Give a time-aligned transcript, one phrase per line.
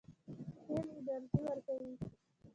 [0.65, 1.93] تیل انرژي ورکوي.